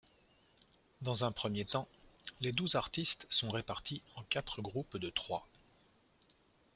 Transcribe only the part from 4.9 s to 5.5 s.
de trois.